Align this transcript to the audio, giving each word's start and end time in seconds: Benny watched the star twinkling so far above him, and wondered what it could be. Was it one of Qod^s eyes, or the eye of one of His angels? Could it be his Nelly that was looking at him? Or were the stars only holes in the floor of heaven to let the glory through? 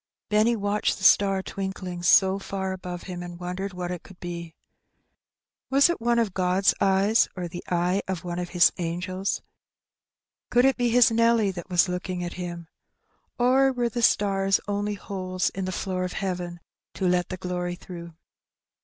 Benny 0.29 0.55
watched 0.55 0.97
the 0.97 1.03
star 1.03 1.43
twinkling 1.43 2.01
so 2.01 2.39
far 2.39 2.71
above 2.71 3.03
him, 3.03 3.21
and 3.21 3.39
wondered 3.39 3.71
what 3.71 3.91
it 3.91 4.01
could 4.01 4.19
be. 4.19 4.55
Was 5.69 5.91
it 5.91 6.01
one 6.01 6.17
of 6.17 6.33
Qod^s 6.33 6.73
eyes, 6.81 7.29
or 7.35 7.47
the 7.47 7.63
eye 7.69 8.01
of 8.07 8.23
one 8.23 8.39
of 8.39 8.49
His 8.49 8.71
angels? 8.79 9.43
Could 10.49 10.65
it 10.65 10.75
be 10.75 10.89
his 10.89 11.11
Nelly 11.11 11.51
that 11.51 11.69
was 11.69 11.87
looking 11.87 12.23
at 12.23 12.33
him? 12.33 12.67
Or 13.37 13.71
were 13.71 13.89
the 13.89 14.01
stars 14.01 14.59
only 14.67 14.95
holes 14.95 15.51
in 15.51 15.65
the 15.65 15.71
floor 15.71 16.03
of 16.03 16.13
heaven 16.13 16.61
to 16.95 17.07
let 17.07 17.29
the 17.29 17.37
glory 17.37 17.75
through? 17.75 18.15